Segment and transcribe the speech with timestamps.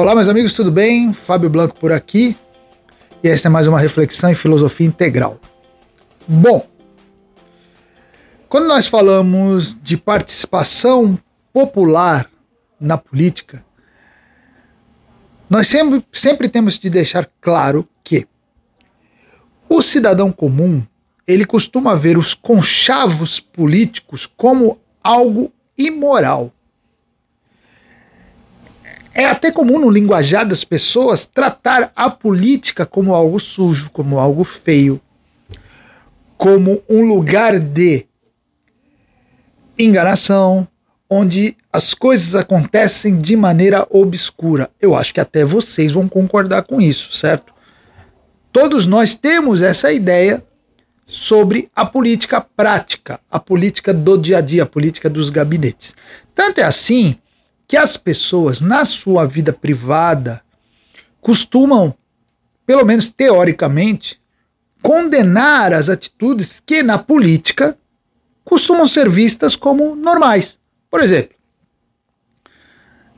[0.00, 1.12] Olá, meus amigos, tudo bem?
[1.12, 2.34] Fábio Blanco por aqui.
[3.22, 5.38] E esta é mais uma reflexão em filosofia integral.
[6.26, 6.66] Bom,
[8.48, 11.18] quando nós falamos de participação
[11.52, 12.30] popular
[12.80, 13.62] na política,
[15.50, 18.26] nós sempre, sempre temos de deixar claro que
[19.68, 20.82] o cidadão comum
[21.26, 26.50] ele costuma ver os conchavos políticos como algo imoral.
[29.14, 34.44] É até comum no linguajar das pessoas tratar a política como algo sujo, como algo
[34.44, 35.00] feio,
[36.38, 38.06] como um lugar de
[39.78, 40.66] enganação,
[41.08, 44.70] onde as coisas acontecem de maneira obscura.
[44.80, 47.52] Eu acho que até vocês vão concordar com isso, certo?
[48.52, 50.42] Todos nós temos essa ideia
[51.06, 55.96] sobre a política prática, a política do dia a dia, a política dos gabinetes.
[56.34, 57.16] Tanto é assim
[57.70, 60.42] que as pessoas, na sua vida privada,
[61.20, 61.94] costumam,
[62.66, 64.20] pelo menos teoricamente,
[64.82, 67.78] condenar as atitudes que na política
[68.42, 70.58] costumam ser vistas como normais.
[70.90, 71.36] Por exemplo,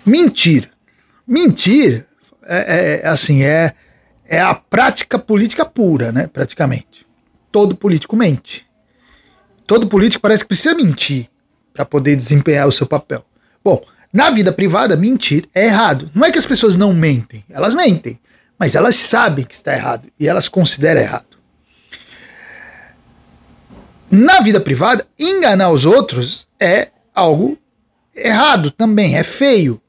[0.04, 0.70] mentir.
[1.26, 2.06] Mentir
[2.42, 3.74] é, é assim é
[4.26, 6.26] é a prática política pura, né?
[6.26, 7.06] Praticamente
[7.50, 8.66] todo político mente.
[9.66, 11.30] Todo político parece que precisa mentir
[11.72, 13.24] para poder desempenhar o seu papel.
[13.64, 13.82] Bom,
[14.12, 16.10] na vida privada, mentir é errado.
[16.14, 18.20] Não é que as pessoas não mentem, elas mentem,
[18.58, 21.32] mas elas sabem que está errado e elas consideram errado.
[24.10, 27.56] Na vida privada, enganar os outros é algo
[28.14, 29.80] errado também, é feio.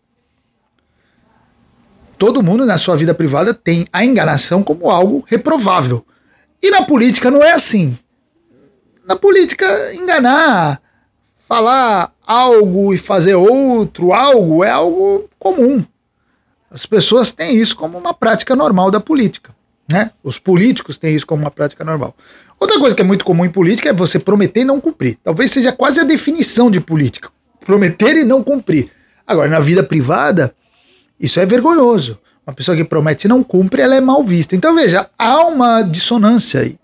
[2.17, 6.05] Todo mundo na sua vida privada tem a enganação como algo reprovável.
[6.61, 7.97] E na política não é assim.
[9.05, 10.81] Na política, enganar,
[11.47, 15.83] falar algo e fazer outro algo é algo comum.
[16.71, 19.53] As pessoas têm isso como uma prática normal da política.
[19.87, 20.11] Né?
[20.23, 22.15] Os políticos têm isso como uma prática normal.
[22.59, 25.17] Outra coisa que é muito comum em política é você prometer e não cumprir.
[25.23, 27.29] Talvez seja quase a definição de política.
[27.65, 28.89] Prometer e não cumprir.
[29.27, 30.55] Agora, na vida privada,
[31.19, 32.17] isso é vergonhoso.
[32.45, 34.55] Uma pessoa que promete e não cumpre, ela é mal vista.
[34.55, 36.77] Então veja, há uma dissonância aí.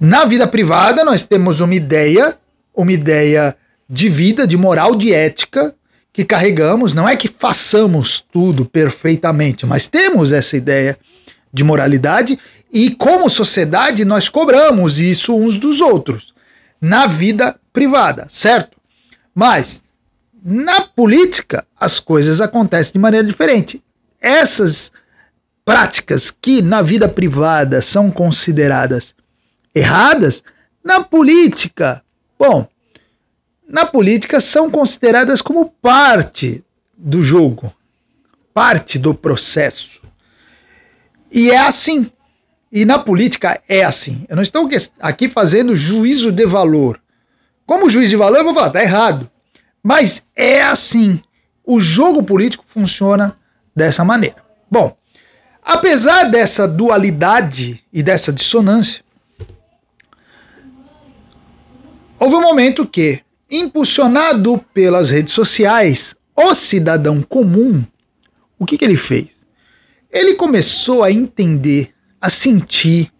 [0.00, 2.36] Na vida privada, nós temos uma ideia,
[2.74, 3.56] uma ideia
[3.88, 5.74] de vida, de moral, de ética
[6.12, 6.94] que carregamos.
[6.94, 10.98] Não é que façamos tudo perfeitamente, mas temos essa ideia
[11.52, 12.38] de moralidade
[12.72, 16.32] e, como sociedade, nós cobramos isso uns dos outros
[16.80, 18.76] na vida privada, certo?
[19.34, 19.82] Mas
[20.44, 23.82] na política, as coisas acontecem de maneira diferente
[24.22, 24.92] essas
[25.64, 29.14] práticas que na vida privada são consideradas
[29.74, 30.42] erradas,
[30.84, 32.01] na política,
[32.42, 32.66] bom,
[33.68, 36.64] na política são consideradas como parte
[36.98, 37.72] do jogo,
[38.52, 40.02] parte do processo.
[41.30, 42.10] E é assim.
[42.72, 44.26] E na política é assim.
[44.28, 47.00] Eu não estou aqui fazendo juízo de valor.
[47.64, 49.30] Como juiz de valor, eu vou falar, tá errado.
[49.80, 51.22] Mas é assim.
[51.64, 53.36] O jogo político funciona
[53.74, 54.42] dessa maneira.
[54.68, 54.96] Bom,
[55.62, 59.04] apesar dessa dualidade e dessa dissonância,
[62.22, 67.84] houve um momento que, impulsionado pelas redes sociais, o cidadão comum,
[68.56, 69.44] o que, que ele fez?
[70.08, 73.12] Ele começou a entender, a sentir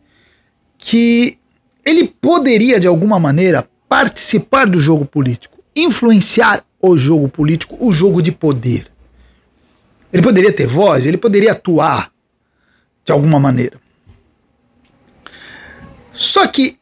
[0.79, 1.37] que
[1.85, 8.23] ele poderia, de alguma maneira, participar do jogo político, influenciar o jogo político, o jogo
[8.23, 8.87] de poder.
[10.13, 12.13] Ele poderia ter voz, ele poderia atuar
[13.05, 13.81] de alguma maneira.
[16.13, 16.79] Só que,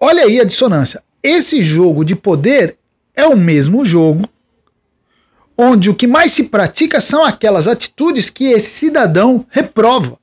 [0.00, 1.02] olha aí a dissonância.
[1.22, 2.76] Esse jogo de poder
[3.14, 4.28] é o mesmo jogo
[5.56, 10.18] onde o que mais se pratica são aquelas atitudes que esse cidadão reprova.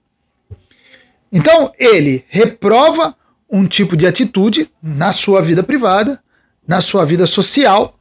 [1.31, 3.15] Então, ele reprova
[3.49, 6.21] um tipo de atitude na sua vida privada,
[6.67, 7.97] na sua vida social,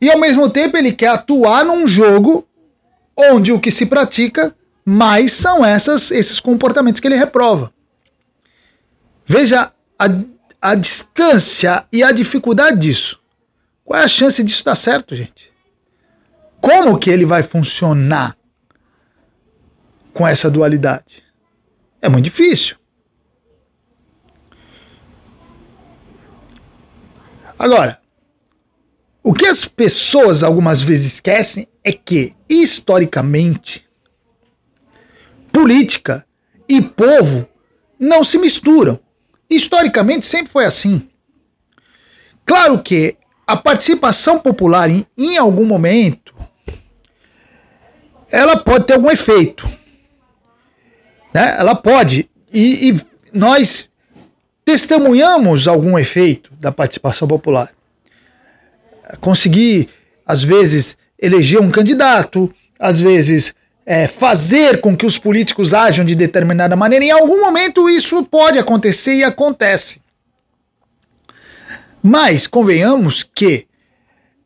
[0.00, 2.46] e ao mesmo tempo ele quer atuar num jogo
[3.16, 7.72] onde o que se pratica mais são essas, esses comportamentos que ele reprova.
[9.26, 10.06] Veja a,
[10.60, 13.20] a distância e a dificuldade disso.
[13.84, 15.52] Qual é a chance disso dar certo, gente?
[16.60, 18.36] Como que ele vai funcionar
[20.12, 21.22] com essa dualidade?
[22.02, 22.76] É muito difícil.
[27.58, 28.00] Agora,
[29.22, 33.88] o que as pessoas algumas vezes esquecem é que, historicamente,
[35.52, 36.26] política
[36.68, 37.48] e povo
[37.98, 39.00] não se misturam.
[39.48, 41.08] Historicamente sempre foi assim.
[42.44, 43.16] Claro que
[43.46, 46.34] a participação popular, em, em algum momento,
[48.30, 49.68] ela pode ter algum efeito.
[51.32, 51.56] Né?
[51.58, 52.28] Ela pode.
[52.52, 53.00] E, e
[53.32, 53.90] nós
[54.64, 57.72] testemunhamos algum efeito da participação popular.
[59.20, 59.88] Conseguir,
[60.26, 63.54] às vezes, eleger um candidato, às vezes
[63.90, 67.06] é, fazer com que os políticos ajam de determinada maneira.
[67.06, 70.02] Em algum momento isso pode acontecer e acontece.
[72.02, 73.66] Mas convenhamos que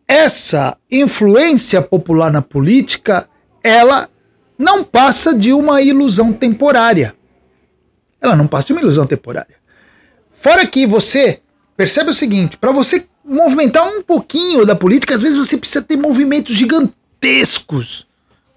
[0.06, 3.28] essa influência popular na política,
[3.64, 4.08] ela
[4.56, 7.12] não passa de uma ilusão temporária.
[8.20, 9.56] Ela não passa de uma ilusão temporária.
[10.32, 11.40] Fora que você
[11.76, 15.96] percebe o seguinte, para você movimentar um pouquinho da política, às vezes você precisa ter
[15.96, 18.06] movimentos gigantescos.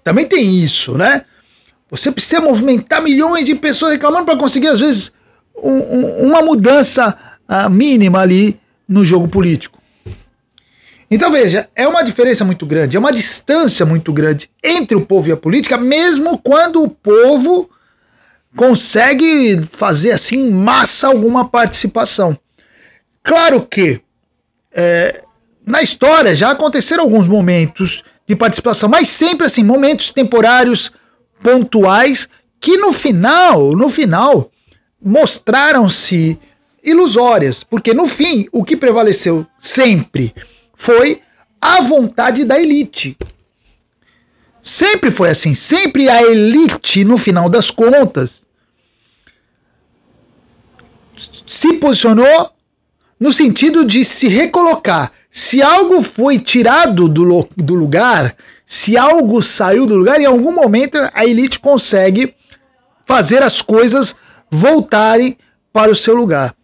[0.06, 1.24] Também tem isso, né?
[1.90, 5.10] Você precisa movimentar milhões de pessoas reclamando para conseguir, às vezes,
[5.56, 7.18] um, um, uma mudança
[7.48, 8.56] uh, mínima ali
[8.88, 9.82] no jogo político.
[11.10, 15.28] Então veja, é uma diferença muito grande, é uma distância muito grande entre o povo
[15.28, 17.68] e a política, mesmo quando o povo
[18.54, 22.38] consegue fazer assim massa alguma participação.
[23.24, 24.00] Claro que
[24.72, 25.24] é,
[25.66, 30.90] na história já aconteceram alguns momentos de participação, mas sempre assim momentos temporários,
[31.42, 32.28] pontuais,
[32.60, 34.50] que no final, no final,
[35.00, 36.38] mostraram-se
[36.82, 40.34] ilusórias, porque no fim o que prevaleceu sempre
[40.74, 41.20] foi
[41.60, 43.16] a vontade da elite.
[44.62, 48.44] Sempre foi assim, sempre a elite, no final das contas,
[51.46, 52.50] se posicionou
[53.18, 55.12] no sentido de se recolocar.
[55.36, 58.34] Se algo foi tirado do, do lugar,
[58.64, 62.34] se algo saiu do lugar, em algum momento a elite consegue
[63.04, 64.16] fazer as coisas
[64.50, 65.36] voltarem
[65.74, 66.56] para o seu lugar.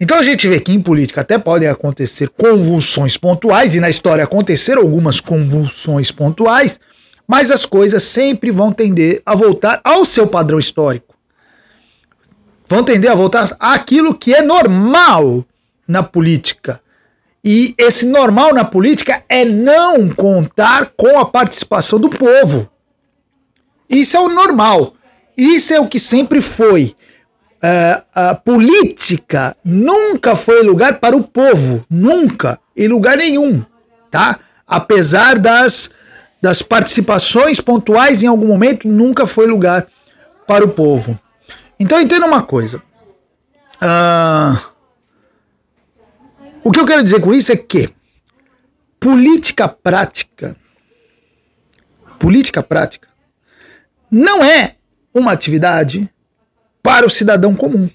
[0.00, 4.24] Então a gente vê que em política até podem acontecer convulsões pontuais, e na história
[4.24, 6.80] aconteceram algumas convulsões pontuais,
[7.28, 11.14] mas as coisas sempre vão tender a voltar ao seu padrão histórico
[12.68, 15.42] vão tender a voltar àquilo que é normal
[15.86, 16.82] na política.
[17.50, 22.68] E esse normal na política é não contar com a participação do povo.
[23.88, 24.92] Isso é o normal.
[25.34, 26.94] Isso é o que sempre foi.
[27.54, 31.86] Uh, a política nunca foi lugar para o povo.
[31.88, 32.60] Nunca.
[32.76, 33.64] Em lugar nenhum.
[34.10, 34.40] Tá?
[34.66, 35.90] Apesar das,
[36.42, 39.86] das participações pontuais em algum momento, nunca foi lugar
[40.46, 41.18] para o povo.
[41.80, 42.82] Então entenda uma coisa.
[43.80, 44.77] Uh,
[46.64, 47.90] o que eu quero dizer com isso é que
[49.00, 50.56] política prática,
[52.18, 53.08] política prática,
[54.10, 54.76] não é
[55.14, 56.08] uma atividade
[56.82, 57.88] para o cidadão comum.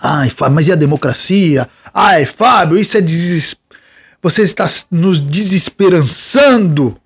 [0.00, 1.68] Ai, Fábio, mas e a democracia?
[1.92, 3.56] Ai, Fábio, isso é deses...
[4.22, 7.00] Você está nos desesperançando.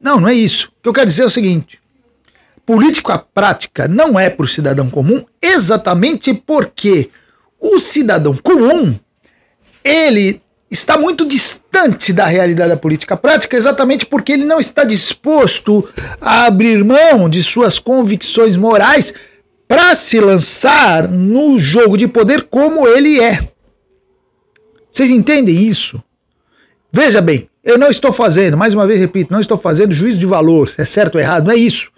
[0.00, 0.72] Não, não é isso.
[0.78, 1.78] O que eu quero dizer é o seguinte:
[2.64, 7.10] política prática não é para o cidadão comum, exatamente porque
[7.62, 8.94] o cidadão comum
[9.84, 15.88] ele está muito distante da realidade da política prática, exatamente porque ele não está disposto
[16.20, 19.12] a abrir mão de suas convicções morais
[19.68, 23.38] para se lançar no jogo de poder como ele é.
[24.90, 26.02] Vocês entendem isso?
[26.90, 30.26] Veja bem, eu não estou fazendo, mais uma vez repito, não estou fazendo juízo de
[30.26, 31.90] valor, é certo ou errado, não é isso.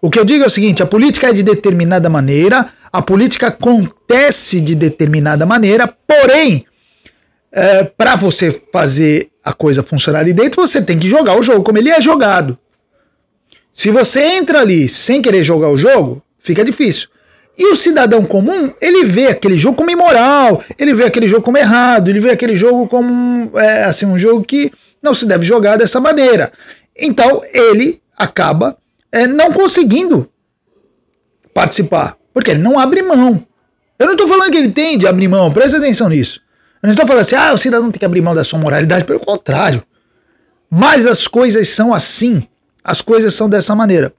[0.00, 3.48] O que eu digo é o seguinte: a política é de determinada maneira, a política
[3.48, 6.64] acontece de determinada maneira, porém,
[7.52, 11.62] é, para você fazer a coisa funcionar ali dentro, você tem que jogar o jogo
[11.62, 12.58] como ele é jogado.
[13.72, 17.08] Se você entra ali sem querer jogar o jogo, fica difícil.
[17.56, 21.58] E o cidadão comum, ele vê aquele jogo como imoral, ele vê aquele jogo como
[21.58, 25.76] errado, ele vê aquele jogo como é, assim, um jogo que não se deve jogar
[25.76, 26.52] dessa maneira.
[26.96, 28.76] Então ele acaba
[29.12, 30.30] é, não conseguindo
[31.52, 33.46] participar, porque ele não abre mão.
[33.98, 36.40] Eu não estou falando que ele tem de abrir mão, presta atenção nisso.
[36.82, 39.04] Eu não estou falando assim, ah, o cidadão tem que abrir mão da sua moralidade,
[39.04, 39.82] pelo contrário.
[40.70, 42.48] Mas as coisas são assim,
[42.82, 44.14] as coisas são dessa maneira.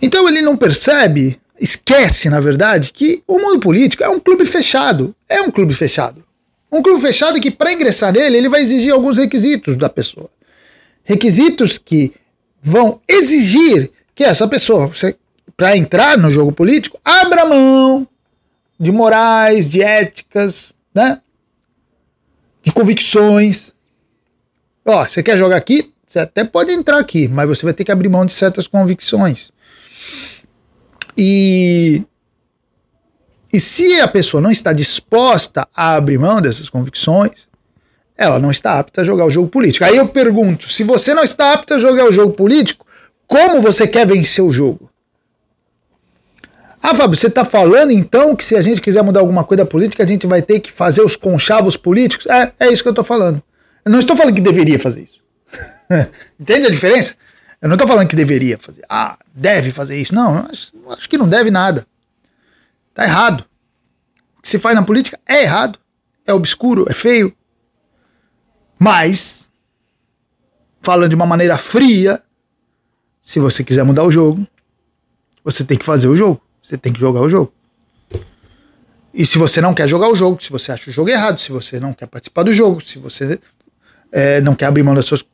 [0.00, 5.16] Então ele não percebe, esquece, na verdade, que o mundo político é um clube fechado.
[5.28, 6.24] É um clube fechado.
[6.70, 10.30] Um clube fechado que, para ingressar nele, ele vai exigir alguns requisitos da pessoa.
[11.02, 12.14] Requisitos que
[12.62, 14.90] vão exigir que essa pessoa,
[15.56, 18.06] para entrar no jogo político, abra mão
[18.78, 21.20] de morais, de éticas, né?
[22.62, 23.74] De convicções.
[24.84, 25.92] Ó, você quer jogar aqui?
[26.06, 29.50] Você até pode entrar aqui, mas você vai ter que abrir mão de certas convicções.
[31.16, 32.04] E
[33.52, 37.48] e se a pessoa não está disposta a abrir mão dessas convicções,
[38.16, 39.84] ela não está apta a jogar o jogo político.
[39.84, 42.86] Aí eu pergunto: se você não está apta a jogar o jogo político,
[43.26, 44.90] como você quer vencer o jogo?
[46.88, 50.04] Ah, Fábio, você está falando então que se a gente quiser mudar alguma coisa política,
[50.04, 52.28] a gente vai ter que fazer os conchavos políticos?
[52.28, 53.42] É, é isso que eu estou falando.
[53.84, 55.20] Eu não estou falando que deveria fazer isso.
[56.38, 57.16] Entende a diferença?
[57.60, 58.84] Eu não estou falando que deveria fazer.
[58.88, 60.14] Ah, deve fazer isso.
[60.14, 61.84] Não, acho, acho que não deve nada.
[62.94, 63.44] Tá errado.
[64.38, 65.80] O que se faz na política é errado.
[66.24, 67.34] É obscuro, é feio.
[68.78, 69.50] Mas,
[70.80, 72.22] falando de uma maneira fria,
[73.20, 74.46] se você quiser mudar o jogo,
[75.42, 76.45] você tem que fazer o jogo.
[76.66, 77.52] Você tem que jogar o jogo.
[79.14, 81.52] E se você não quer jogar o jogo, se você acha o jogo errado, se
[81.52, 83.38] você não quer participar do jogo, se você
[84.10, 85.24] é, não quer abrir mão das suas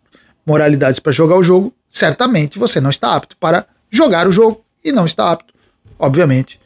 [0.44, 4.92] moralidades para jogar o jogo, certamente você não está apto para jogar o jogo e
[4.92, 5.54] não está apto,
[5.98, 6.60] obviamente,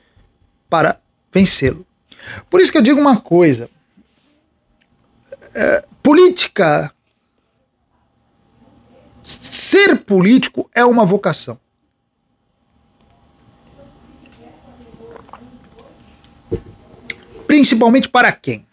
[0.68, 0.98] para
[1.32, 1.86] vencê-lo.
[2.50, 3.70] Por isso que eu digo uma coisa:
[5.54, 6.92] é, política.
[9.22, 11.56] Ser político é uma vocação.
[17.46, 18.66] Principalmente para quem?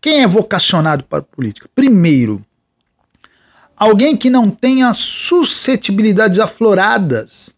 [0.00, 1.68] Quem é vocacionado para a política?
[1.74, 2.44] Primeiro,
[3.76, 7.54] alguém que não tenha suscetibilidades afloradas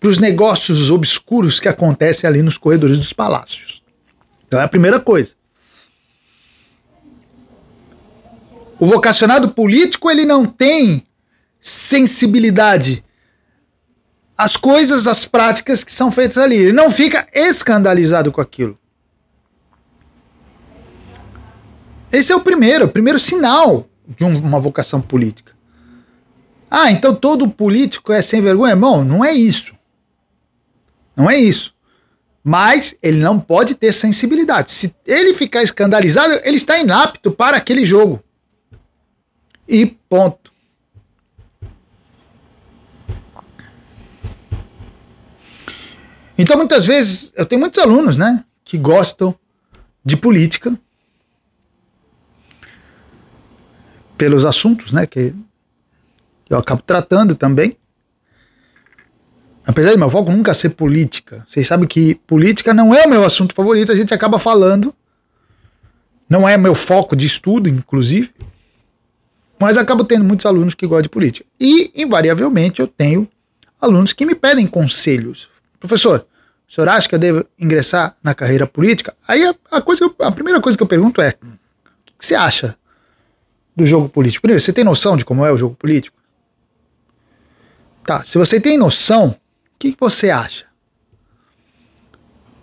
[0.00, 3.82] para os negócios obscuros que acontecem ali nos corredores dos palácios.
[4.46, 5.32] Então é a primeira coisa.
[8.78, 11.04] O vocacionado político ele não tem
[11.60, 13.04] sensibilidade
[14.36, 16.54] às coisas, às práticas que são feitas ali.
[16.54, 18.78] Ele não fica escandalizado com aquilo.
[22.10, 25.52] Esse é o primeiro, o primeiro sinal de uma vocação política.
[26.70, 28.76] Ah, então todo político é sem vergonha?
[28.76, 29.74] Bom, não é isso.
[31.16, 31.74] Não é isso.
[32.42, 34.70] Mas ele não pode ter sensibilidade.
[34.70, 38.22] Se ele ficar escandalizado, ele está inapto para aquele jogo.
[39.66, 40.48] E ponto.
[46.38, 49.34] Então, muitas vezes, eu tenho muitos alunos, né, que gostam
[50.04, 50.78] de política
[54.18, 55.32] pelos assuntos, né, que
[56.50, 57.76] eu acabo tratando também.
[59.64, 61.44] Apesar de meu foco nunca ser política.
[61.46, 64.94] Vocês sabem que política não é o meu assunto favorito, a gente acaba falando.
[66.28, 68.30] Não é meu foco de estudo, inclusive.
[69.60, 71.46] Mas acabo tendo muitos alunos que gostam de política.
[71.60, 73.28] E, invariavelmente, eu tenho
[73.80, 75.48] alunos que me pedem conselhos.
[75.78, 76.26] Professor,
[76.68, 79.14] o senhor acha que eu devo ingressar na carreira política?
[79.26, 82.76] Aí a, coisa, a primeira coisa que eu pergunto é: o que você acha
[83.78, 84.42] do jogo político?
[84.42, 86.18] Primeiro, você tem noção de como é o jogo político?
[88.04, 89.36] Tá, se você tem noção, o
[89.78, 90.66] que você acha?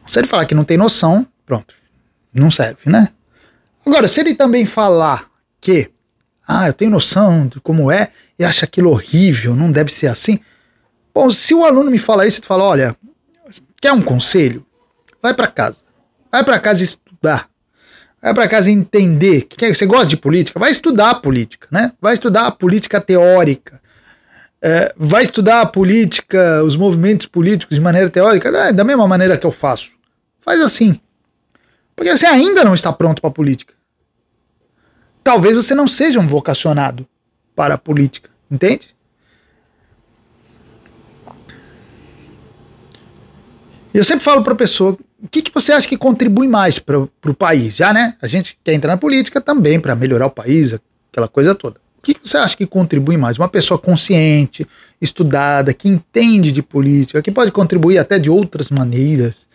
[0.07, 1.73] Se ele falar que não tem noção, pronto,
[2.33, 3.13] não serve, né?
[3.85, 5.31] Agora, se ele também falar
[5.61, 5.89] que
[6.45, 10.39] ah, eu tenho noção de como é e acha aquilo horrível, não deve ser assim.
[11.13, 12.95] Bom, se o aluno me fala isso, tu fala, olha,
[13.79, 14.65] quer um conselho?
[15.21, 15.77] Vai para casa.
[16.29, 17.49] Vai para casa estudar.
[18.25, 19.43] Vai para casa entender.
[19.43, 20.59] Que você gosta de política?
[20.59, 21.93] Vai estudar a política, né?
[22.01, 23.79] Vai estudar a política teórica.
[24.61, 29.37] É, vai estudar a política, os movimentos políticos de maneira teórica, é, da mesma maneira
[29.37, 29.91] que eu faço.
[30.41, 30.99] Faz assim.
[31.95, 33.75] Porque você ainda não está pronto para a política
[35.25, 37.05] talvez você não seja um vocacionado
[37.55, 38.95] para a política, entende?
[43.91, 47.33] Eu sempre falo para pessoa, o que, que você acha que contribui mais para o
[47.33, 47.75] país?
[47.75, 48.15] Já, né?
[48.21, 50.77] A gente quer entrar na política também para melhorar o país,
[51.11, 51.79] aquela coisa toda.
[51.97, 53.39] O que, que você acha que contribui mais?
[53.39, 54.67] Uma pessoa consciente,
[55.01, 59.47] estudada, que entende de política, que pode contribuir até de outras maneiras,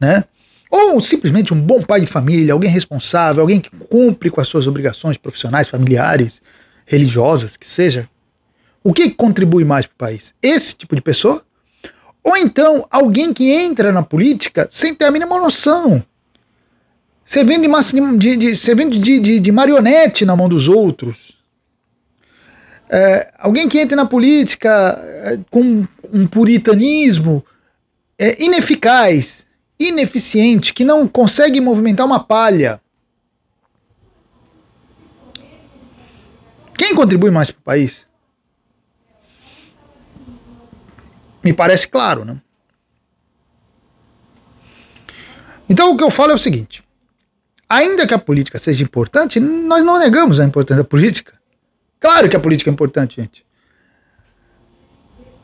[0.00, 0.22] né?
[0.70, 4.68] Ou simplesmente um bom pai de família, alguém responsável, alguém que cumpre com as suas
[4.68, 6.40] obrigações profissionais, familiares,
[6.86, 8.08] religiosas, que seja.
[8.84, 10.32] O que contribui mais para o país?
[10.40, 11.42] Esse tipo de pessoa?
[12.28, 16.04] Ou então alguém que entra na política sem ter a mínima noção,
[17.24, 21.38] servindo de, massa, de, de, servindo de, de, de marionete na mão dos outros.
[22.90, 24.68] É, alguém que entra na política
[25.24, 27.42] é, com um puritanismo
[28.18, 29.46] é, ineficaz,
[29.80, 32.78] ineficiente que não consegue movimentar uma palha.
[36.76, 38.07] Quem contribui mais para o país?
[41.42, 42.36] Me parece claro, né?
[45.68, 46.82] Então o que eu falo é o seguinte:
[47.68, 51.38] ainda que a política seja importante, nós não negamos a importância da política.
[52.00, 53.44] Claro que a política é importante, gente.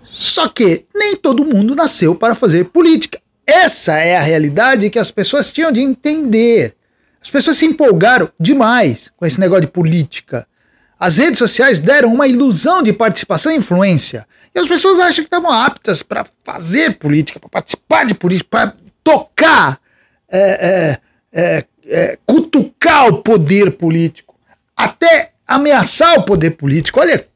[0.04, 3.20] Só que nem todo mundo nasceu para fazer política.
[3.46, 6.76] Essa é a realidade que as pessoas tinham de entender.
[7.20, 10.46] As pessoas se empolgaram demais com esse negócio de política.
[10.98, 14.26] As redes sociais deram uma ilusão de participação e influência.
[14.54, 18.74] E as pessoas acham que estavam aptas para fazer política, para participar de política, para
[19.02, 19.80] tocar,
[20.28, 21.00] é,
[21.32, 24.34] é, é, é, cutucar o poder político,
[24.76, 27.00] até ameaçar o poder político.
[27.00, 27.26] Olha,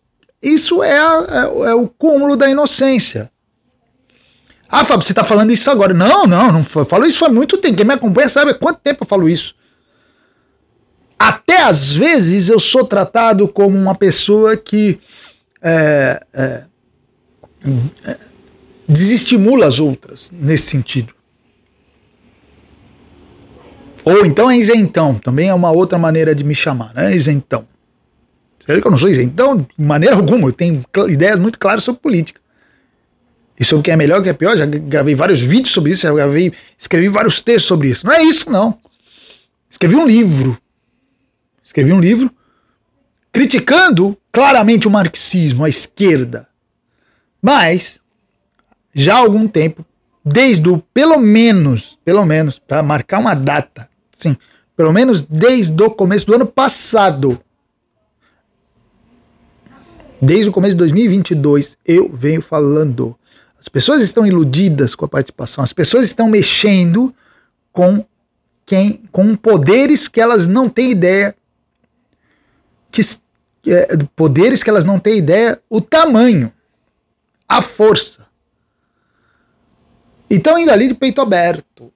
[0.43, 3.31] isso é, a, é, é o cúmulo da inocência.
[4.69, 5.95] Ah, Fábio, você está falando isso agora.
[5.95, 6.85] Não, não, não foi.
[6.85, 7.77] falo isso há muito tempo.
[7.77, 9.55] Quem me acompanha sabe há quanto tempo eu falo isso.
[11.19, 15.01] Até às vezes eu sou tratado como uma pessoa que
[15.61, 16.63] é, é,
[18.07, 18.17] é,
[18.89, 21.13] desestimula as outras nesse sentido.
[24.05, 27.15] Ou então é isentão, também é uma outra maneira de me chamar, né?
[27.15, 27.67] Isentão.
[28.65, 32.01] Sério que eu não sou isentão de maneira alguma, eu tenho ideias muito claras sobre
[32.01, 32.41] política.
[33.59, 35.91] E sobre o que é melhor, o que é pior, já gravei vários vídeos sobre
[35.91, 38.07] isso, já gravei, escrevi vários textos sobre isso.
[38.07, 38.79] Não é isso, não.
[39.69, 40.57] Escrevi um livro.
[41.79, 42.29] Escrevi um livro
[43.31, 46.49] criticando claramente o marxismo, a esquerda.
[47.41, 48.01] Mas,
[48.93, 49.87] já há algum tempo,
[50.25, 54.37] desde o, pelo menos, pelo menos, para marcar uma data, sim,
[54.77, 57.41] pelo menos desde o começo do ano passado,
[60.21, 63.17] desde o começo de 2022, eu venho falando
[63.61, 67.15] as pessoas estão iludidas com a participação, as pessoas estão mexendo
[67.73, 68.05] com
[68.67, 71.38] quem com poderes que elas não têm ideia
[73.63, 76.53] que é, poderes que elas não têm ideia o tamanho,
[77.49, 78.27] a força.
[80.31, 81.93] E estão indo ali de peito aberto.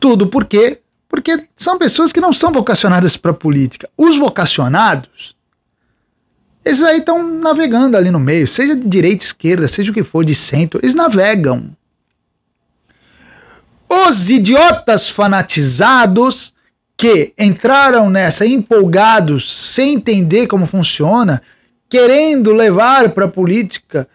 [0.00, 0.80] Tudo por quê?
[1.08, 3.88] Porque são pessoas que não são vocacionadas para política.
[3.96, 5.36] Os vocacionados
[6.66, 10.24] esses aí estão navegando ali no meio, seja de direita, esquerda, seja o que for,
[10.24, 11.70] de centro, eles navegam.
[13.88, 16.52] Os idiotas fanatizados
[16.96, 21.42] que entraram nessa empolgados, sem entender como funciona,
[21.88, 24.08] querendo levar para a política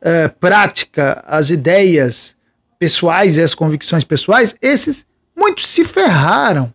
[0.00, 2.36] eh, prática as ideias
[2.78, 5.04] pessoais e as convicções pessoais, esses
[5.36, 6.72] muitos se ferraram.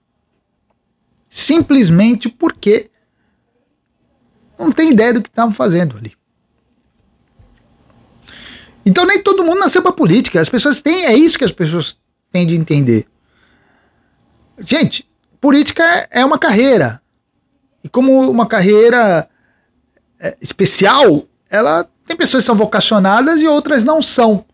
[1.29, 2.91] Simplesmente porque
[4.59, 6.13] não tem ideia do que estavam fazendo ali.
[8.85, 10.41] Então nem todo mundo nasceu para política.
[10.41, 11.97] As pessoas têm, é isso que as pessoas
[12.31, 13.07] têm de entender.
[14.59, 15.09] Gente,
[15.43, 17.01] política é uma carreira.
[17.83, 19.27] E como uma carreira
[20.17, 24.45] é, especial, ela tem pessoas que são vocacionadas e outras não são.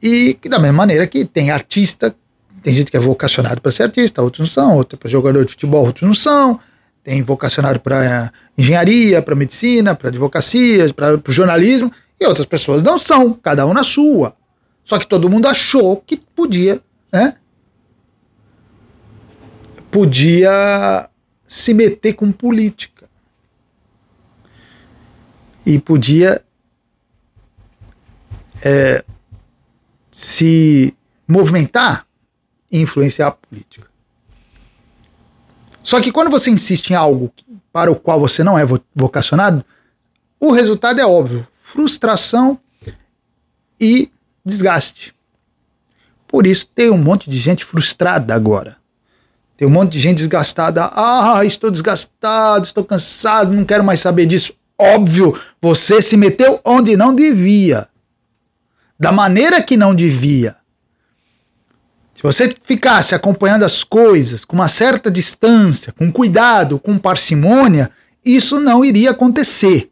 [0.00, 2.14] E da mesma maneira que tem artista,
[2.62, 5.50] tem gente que é vocacionado para ser artista, outros não são, outros para jogador de
[5.50, 6.60] futebol, outros não são
[7.02, 13.32] tem vocacionado para engenharia, para medicina, para advocacia, para jornalismo, e outras pessoas não são,
[13.32, 14.36] cada um na sua.
[14.84, 16.80] Só que todo mundo achou que podia,
[17.12, 17.34] né?
[19.92, 21.08] Podia
[21.44, 23.08] se meter com política.
[25.66, 26.42] E podia
[28.64, 29.04] é,
[30.10, 30.96] se
[31.28, 32.06] movimentar
[32.70, 33.86] e influenciar a política.
[35.82, 37.30] Só que quando você insiste em algo
[37.70, 39.62] para o qual você não é vocacionado,
[40.40, 42.58] o resultado é óbvio: frustração
[43.78, 44.10] e
[44.42, 45.14] desgaste.
[46.26, 48.81] Por isso tem um monte de gente frustrada agora.
[49.56, 50.90] Tem um monte de gente desgastada.
[50.94, 54.54] Ah, estou desgastado, estou cansado, não quero mais saber disso.
[54.78, 57.88] Óbvio, você se meteu onde não devia.
[58.98, 60.56] Da maneira que não devia.
[62.14, 67.90] Se você ficasse acompanhando as coisas com uma certa distância, com cuidado, com parcimônia,
[68.24, 69.90] isso não iria acontecer.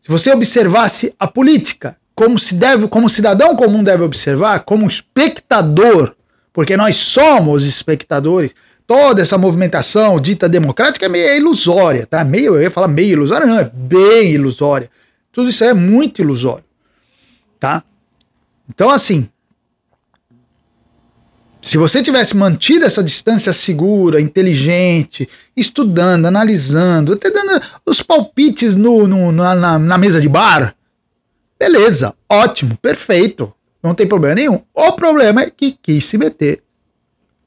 [0.00, 6.14] Se você observasse a política como se deve, como cidadão comum deve observar, como espectador,
[6.52, 8.52] porque nós somos espectadores,
[8.86, 12.24] toda essa movimentação dita democrática é meio ilusória, tá?
[12.24, 14.90] Meio, eu ia falar meio ilusória, não, é bem ilusória.
[15.32, 16.64] Tudo isso é muito ilusório,
[17.58, 17.82] tá?
[18.68, 19.28] Então, assim,
[21.62, 29.06] se você tivesse mantido essa distância segura, inteligente, estudando, analisando, até dando os palpites no,
[29.06, 30.74] no na, na, mesa de bar,
[31.58, 34.62] beleza, ótimo, perfeito, não tem problema nenhum.
[34.72, 36.62] O problema é que quis se meter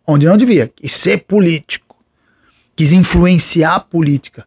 [0.05, 1.97] onde não devia, quis ser político,
[2.75, 4.45] quis influenciar a política.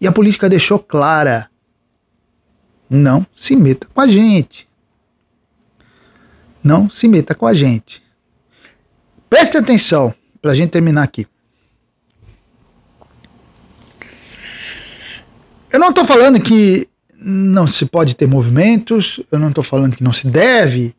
[0.00, 1.50] E a política deixou clara:
[2.88, 4.68] não se meta com a gente.
[6.62, 8.02] Não se meta com a gente.
[9.28, 11.26] Preste atenção para a gente terminar aqui.
[15.72, 20.02] Eu não estou falando que não se pode ter movimentos, eu não estou falando que
[20.02, 20.94] não se deve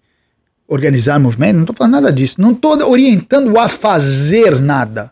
[0.71, 2.39] organizar movimento, não estou falando nada disso.
[2.39, 5.12] Não estou orientando a fazer nada.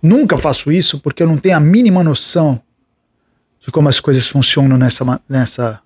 [0.00, 2.62] Nunca faço isso porque eu não tenho a mínima noção
[3.58, 5.82] de como as coisas funcionam nessa, nessa,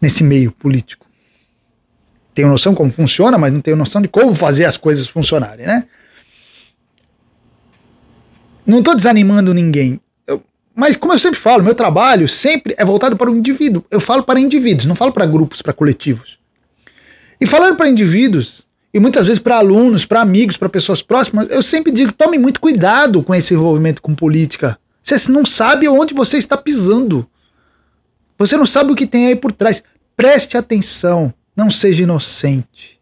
[0.00, 1.06] nesse meio político.
[2.34, 5.86] Tenho noção como funciona, mas não tenho noção de como fazer as coisas funcionarem, né?
[8.66, 10.00] Não estou desanimando ninguém.
[10.26, 10.42] Eu,
[10.74, 13.84] mas, como eu sempre falo, meu trabalho sempre é voltado para o indivíduo.
[13.88, 16.42] Eu falo para indivíduos, não falo para grupos, para coletivos.
[17.40, 21.62] E falando para indivíduos, e muitas vezes para alunos, para amigos, para pessoas próximas, eu
[21.62, 24.78] sempre digo: tome muito cuidado com esse envolvimento com política.
[25.02, 27.28] Você não sabe onde você está pisando.
[28.38, 29.82] Você não sabe o que tem aí por trás.
[30.16, 33.00] Preste atenção, não seja inocente.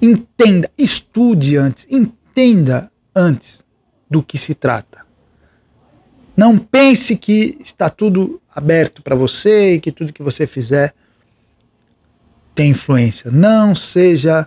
[0.00, 3.64] Entenda, estude antes, entenda antes
[4.08, 5.04] do que se trata.
[6.36, 10.94] Não pense que está tudo aberto para você e que tudo que você fizer
[12.60, 13.30] tem influência.
[13.30, 14.46] Não seja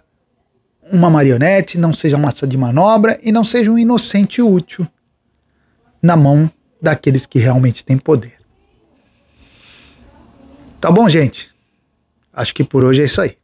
[0.92, 4.88] uma marionete, não seja massa de manobra e não seja um inocente útil
[6.00, 6.48] na mão
[6.80, 8.34] daqueles que realmente têm poder.
[10.80, 11.50] Tá bom, gente?
[12.32, 13.36] Acho que por hoje é isso aí.